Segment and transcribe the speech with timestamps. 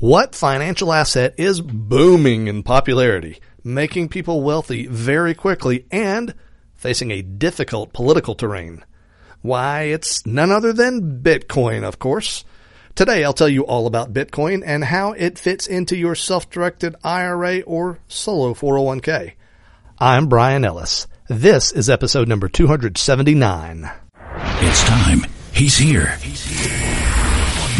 [0.00, 6.34] What financial asset is booming in popularity, making people wealthy very quickly, and
[6.74, 8.84] facing a difficult political terrain?
[9.40, 12.44] Why, it's none other than Bitcoin, of course.
[12.94, 17.60] Today I'll tell you all about Bitcoin and how it fits into your self-directed IRA
[17.60, 19.32] or solo 401k.
[19.98, 21.06] I'm Brian Ellis.
[21.30, 23.90] This is episode number 279.
[24.12, 25.24] It's time.
[25.54, 26.18] He's here.
[26.18, 27.15] He's here.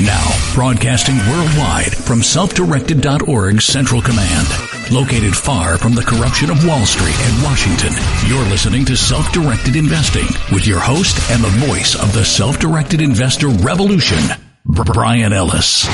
[0.05, 4.47] Now, broadcasting worldwide from self-directed.org's Central Command.
[4.93, 7.95] Located far from the corruption of Wall Street and Washington,
[8.29, 13.49] you're listening to Self-Directed Investing with your host and the voice of the self-directed investor
[13.49, 14.19] revolution,
[14.67, 15.87] Brian Ellis.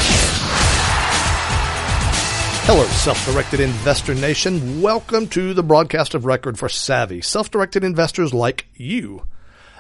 [2.65, 4.83] Hello, self-directed investor nation.
[4.83, 9.23] Welcome to the broadcast of record for savvy self-directed investors like you.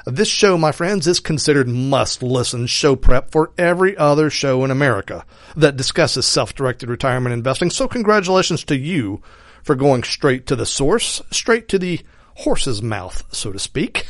[0.05, 4.71] This show, my friends, is considered must listen show prep for every other show in
[4.71, 5.25] America
[5.57, 7.71] that discusses self-directed retirement investing.
[7.71, 9.23] So congratulations to you
[9.63, 12.01] for going straight to the source, straight to the
[12.35, 14.07] horse's mouth, so to speak.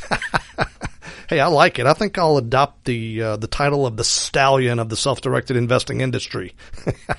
[1.29, 1.85] hey, I like it.
[1.85, 6.01] I think I'll adopt the uh, the title of the stallion of the self-directed investing
[6.01, 6.55] industry.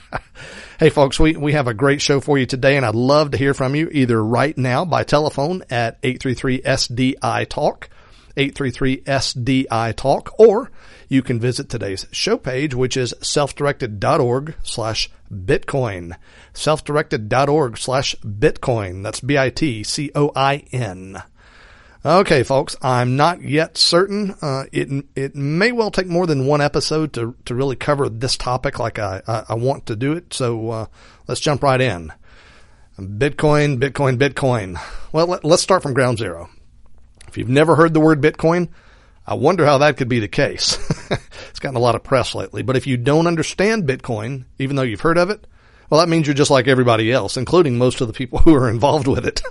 [0.81, 3.39] hey, folks, we we have a great show for you today, and I'd love to
[3.39, 7.89] hear from you either right now by telephone at eight three three SDI Talk
[8.37, 10.71] 833 SDI Talk, or
[11.09, 16.17] you can visit today's show page, which is selfdirected.org slash Bitcoin.
[16.53, 19.03] Selfdirected.org slash Bitcoin.
[19.03, 21.23] That's B-I-T-C-O-I-N.
[22.07, 24.35] Okay, folks, I'm not yet certain.
[24.43, 28.37] Uh, it it may well take more than one episode to to really cover this
[28.37, 30.35] topic like I I, I want to do it.
[30.35, 30.87] So uh,
[31.27, 32.13] let's jump right in.
[32.99, 34.79] Bitcoin, Bitcoin, Bitcoin.
[35.13, 36.51] Well, let, let's start from ground zero.
[37.35, 38.69] If you've never heard the word Bitcoin,
[39.27, 40.79] I wonder how that could be the case.
[41.51, 42.63] it's gotten a lot of press lately.
[42.63, 45.45] But if you don't understand Bitcoin, even though you've heard of it,
[45.91, 48.71] well, that means you're just like everybody else, including most of the people who are
[48.71, 49.43] involved with it.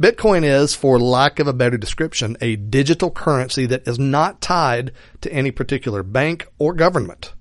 [0.00, 4.92] Bitcoin is, for lack of a better description, a digital currency that is not tied
[5.22, 7.32] to any particular bank or government.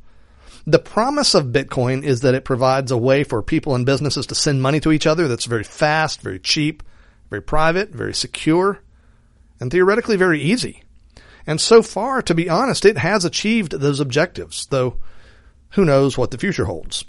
[0.66, 4.34] The promise of Bitcoin is that it provides a way for people and businesses to
[4.34, 6.82] send money to each other that's very fast, very cheap,
[7.30, 8.80] very private, very secure,
[9.60, 10.84] and theoretically very easy.
[11.48, 14.98] And so far, to be honest, it has achieved those objectives, though
[15.72, 17.06] who knows what the future holds.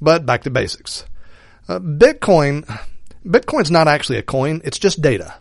[0.00, 1.04] But back to basics.
[1.68, 2.66] Uh, Bitcoin,
[3.24, 5.34] Bitcoin's not actually a coin, it's just data.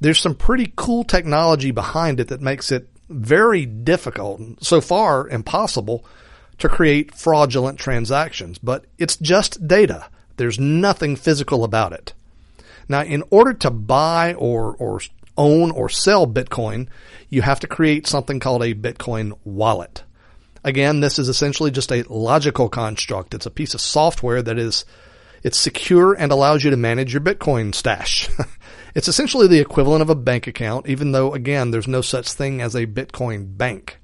[0.00, 6.04] There's some pretty cool technology behind it that makes it very difficult, so far impossible,
[6.58, 8.58] to create fraudulent transactions.
[8.58, 10.08] But it's just data.
[10.36, 12.14] There's nothing physical about it.
[12.88, 15.00] Now, in order to buy or, or
[15.40, 16.86] own or sell Bitcoin,
[17.30, 20.04] you have to create something called a Bitcoin wallet.
[20.62, 23.32] Again, this is essentially just a logical construct.
[23.32, 24.84] It's a piece of software that is
[25.42, 28.28] it's secure and allows you to manage your Bitcoin stash.
[28.94, 32.60] it's essentially the equivalent of a bank account, even though again, there's no such thing
[32.60, 33.98] as a Bitcoin bank.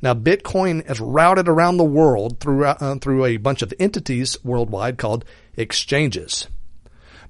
[0.00, 4.98] Now, Bitcoin is routed around the world through, uh, through a bunch of entities worldwide
[4.98, 5.24] called
[5.56, 6.46] exchanges.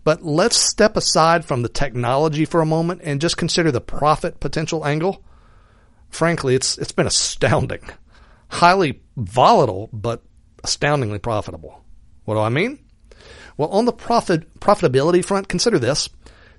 [0.05, 4.41] But let's step aside from the technology for a moment and just consider the profit
[4.41, 5.23] potential angle.
[6.11, 7.83] Frankly, it's, it's been astounding.
[8.49, 10.23] Highly volatile, but
[10.65, 11.83] astoundingly profitable.
[12.25, 12.81] What do I mean?
[13.57, 16.09] Well, on the profit, profitability front, consider this.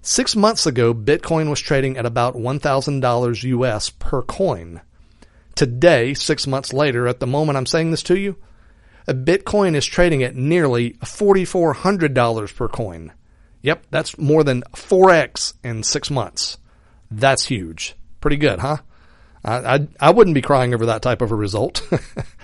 [0.02, 4.82] Six months ago, Bitcoin was trading at about $1,000 US per coin.
[5.56, 8.38] Today, six months later, at the moment I'm saying this to you,
[9.08, 13.12] a Bitcoin is trading at nearly $4,400 per coin.
[13.63, 16.57] Yep, that's more than 4x in six months.
[17.09, 17.96] That's huge.
[18.22, 18.78] Pretty good, huh?
[19.44, 21.81] I, I, I wouldn't be crying over that type of a result.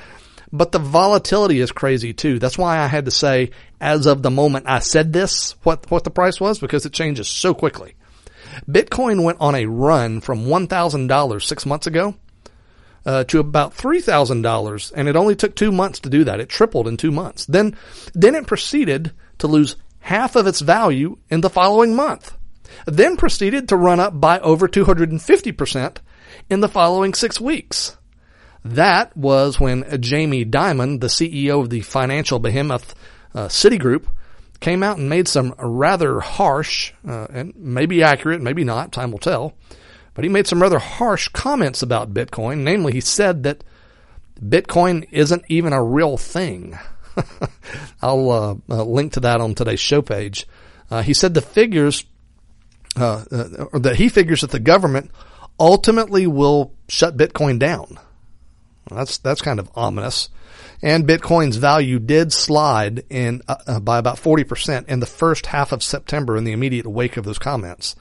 [0.54, 2.40] but the volatility is crazy too.
[2.40, 6.06] That's why I had to say, as of the moment I said this, what, what
[6.06, 7.96] the price was, because it changes so quickly.
[8.68, 12.16] Bitcoin went on a run from $1,000 six months ago
[13.06, 16.40] uh, to about $3,000, and it only took two months to do that.
[16.40, 17.46] It tripled in two months.
[17.46, 17.78] Then,
[18.14, 22.36] then it proceeded to lose half of its value in the following month,
[22.86, 25.98] then proceeded to run up by over 250%
[26.50, 27.98] in the following six weeks.
[28.64, 32.94] That was when Jamie Dimon, the CEO of the financial behemoth
[33.34, 34.06] uh, Citigroup,
[34.60, 39.20] came out and made some rather harsh, uh, and maybe accurate, maybe not, time will
[39.20, 39.54] tell,
[40.14, 42.60] but he made some rather harsh comments about Bitcoin.
[42.60, 43.64] Namely, he said that
[44.42, 46.78] Bitcoin isn't even a real thing.
[48.02, 50.48] I'll uh, uh, link to that on today's show page.
[50.90, 52.06] Uh, he said the figures,
[52.96, 55.12] uh, uh, that he figures that the government
[55.60, 58.00] ultimately will shut Bitcoin down.
[58.90, 60.30] That's that's kind of ominous.
[60.82, 63.42] And Bitcoin's value did slide in
[63.82, 67.38] by about 40% in the first half of September in the immediate wake of those
[67.38, 67.96] comments.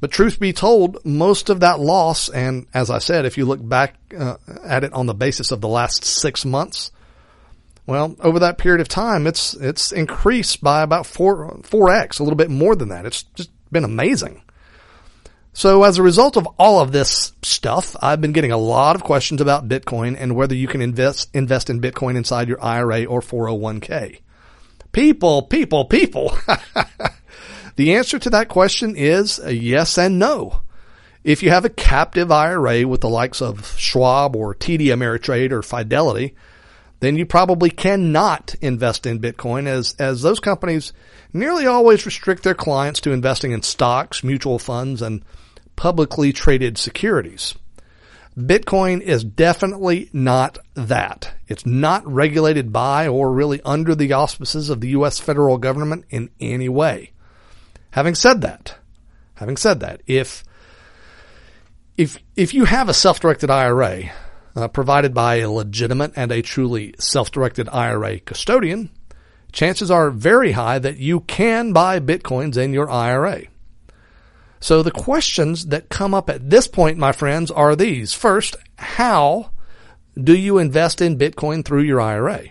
[0.00, 3.66] But truth be told, most of that loss, and as I said, if you look
[3.66, 6.90] back uh, at it on the basis of the last six months,
[7.90, 12.24] well, over that period of time, it's it's increased by about four four x, a
[12.24, 13.04] little bit more than that.
[13.04, 14.42] It's just been amazing.
[15.52, 19.02] So as a result of all of this stuff, I've been getting a lot of
[19.02, 23.20] questions about Bitcoin and whether you can invest invest in Bitcoin inside your IRA or
[23.20, 24.20] 401k.
[24.92, 26.36] People, people, people.
[27.80, 30.60] The answer to that question is yes and no.
[31.24, 35.62] If you have a captive IRA with the likes of Schwab or TD Ameritrade or
[35.62, 36.34] Fidelity,
[37.00, 40.92] then you probably cannot invest in Bitcoin as, as those companies
[41.32, 45.24] nearly always restrict their clients to investing in stocks, mutual funds, and
[45.76, 47.54] publicly traded securities.
[48.38, 51.34] Bitcoin is definitely not that.
[51.48, 55.18] It's not regulated by or really under the auspices of the U.S.
[55.18, 57.12] federal government in any way.
[57.92, 58.76] Having said that,
[59.34, 60.44] having said that, if
[61.96, 64.12] if if you have a self-directed IRA
[64.60, 68.90] uh, provided by a legitimate and a truly self-directed IRA custodian,
[69.52, 73.42] chances are very high that you can buy bitcoins in your IRA.
[74.60, 78.12] So the questions that come up at this point, my friends, are these.
[78.12, 79.52] First, how
[80.22, 82.48] do you invest in Bitcoin through your IRA?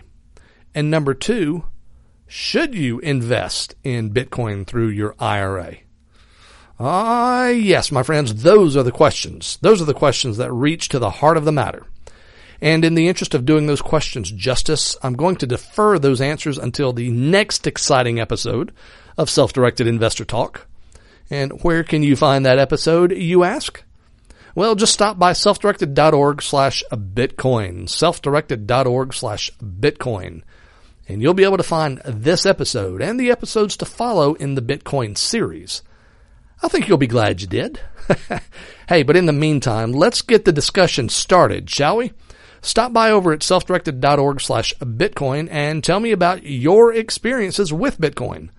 [0.74, 1.64] And number two,
[2.26, 5.76] should you invest in Bitcoin through your IRA?
[6.80, 9.58] Ah, yes, my friends, those are the questions.
[9.60, 11.86] Those are the questions that reach to the heart of the matter.
[12.60, 16.58] And in the interest of doing those questions justice, I'm going to defer those answers
[16.58, 18.72] until the next exciting episode
[19.16, 20.66] of Self-Directed Investor Talk.
[21.30, 23.82] And where can you find that episode, you ask?
[24.54, 27.84] Well, just stop by selfdirected.org slash Bitcoin.
[27.84, 30.42] Selfdirected.org slash Bitcoin
[31.10, 34.62] and you'll be able to find this episode and the episodes to follow in the
[34.62, 35.82] Bitcoin series.
[36.62, 37.80] I think you'll be glad you did.
[38.88, 42.12] hey, but in the meantime, let's get the discussion started, shall we?
[42.62, 48.50] Stop by over at selfdirected.org slash Bitcoin and tell me about your experiences with Bitcoin.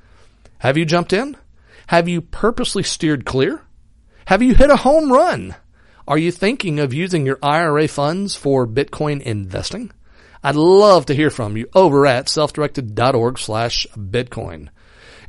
[0.59, 1.37] Have you jumped in?
[1.87, 3.61] Have you purposely steered clear?
[4.25, 5.55] Have you hit a home run?
[6.07, 9.91] Are you thinking of using your IRA funds for Bitcoin investing?
[10.43, 14.69] I'd love to hear from you over at selfdirected.org slash Bitcoin.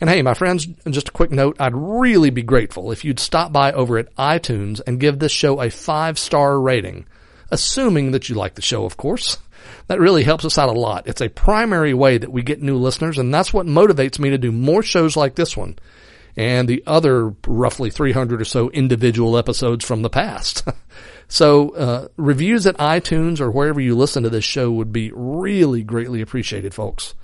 [0.01, 3.53] And hey, my friends, just a quick note, I'd really be grateful if you'd stop
[3.53, 7.07] by over at iTunes and give this show a five star rating,
[7.53, 9.39] assuming that you like the show, of course.
[9.89, 11.07] That really helps us out a lot.
[11.07, 14.39] It's a primary way that we get new listeners, and that's what motivates me to
[14.39, 15.77] do more shows like this one
[16.37, 20.65] and the other roughly 300 or so individual episodes from the past.
[21.33, 25.83] So uh, reviews at iTunes or wherever you listen to this show would be really
[25.83, 27.15] greatly appreciated, folks.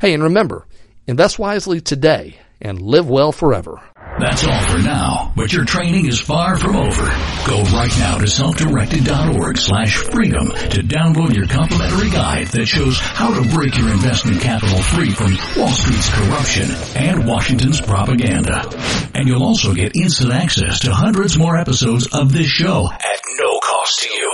[0.00, 0.66] Hey, and remember,
[1.06, 3.80] invest wisely today and live well forever.
[4.18, 7.04] That's all for now, but your training is far from over.
[7.46, 13.34] Go right now to selfdirected.org slash freedom to download your complimentary guide that shows how
[13.34, 18.70] to break your investment capital free from Wall Street's corruption and Washington's propaganda.
[19.14, 23.58] And you'll also get instant access to hundreds more episodes of this show at no
[23.58, 24.32] cost to you.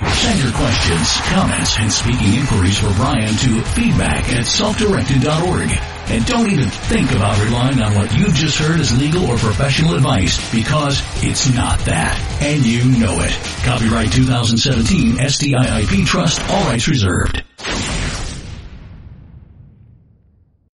[0.00, 5.70] Send your questions, comments, and speaking inquiries for Brian to feedback at selfdirected.org.
[6.10, 9.94] And don't even think about relying on what you've just heard as legal or professional
[9.94, 12.16] advice because it's not that.
[12.40, 13.32] And you know it.
[13.64, 17.42] Copyright 2017 SDIIP Trust, all rights reserved.